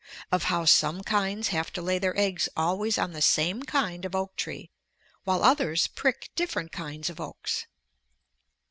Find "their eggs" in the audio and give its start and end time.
1.99-2.49